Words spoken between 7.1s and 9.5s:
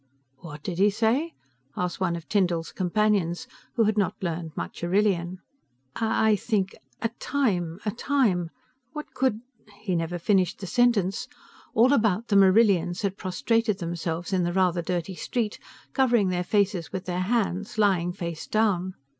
Time! A Time!' What could..."